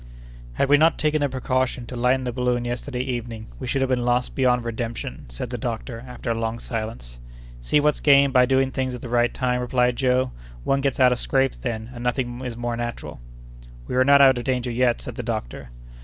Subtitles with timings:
[0.53, 3.87] "Had we not taken the precaution to lighten the balloon yesterday evening, we should have
[3.89, 7.19] been lost beyond redemption," said the doctor, after a long silence.
[7.59, 10.31] "See what's gained by doing things at the right time!" replied Joe.
[10.63, 13.19] "One gets out of scrapes then, and nothing is more natural."
[13.87, 15.69] "We are not out of danger yet," said the doctor.